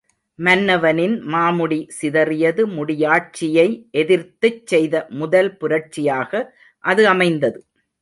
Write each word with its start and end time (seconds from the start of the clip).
மன்னவனின் 0.39 1.13
மாமுடி 1.33 1.77
சிதறியது 1.97 2.65
முடியாட்சியை 2.71 3.67
எதிர்த்துச் 3.97 4.61
செய்த 4.65 5.07
முதல் 5.19 5.57
புரட்சியாக 5.57 6.31
அது 6.83 7.07
அமைந்தது. 7.07 7.59